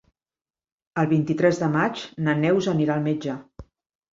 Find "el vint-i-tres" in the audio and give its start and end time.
1.01-1.61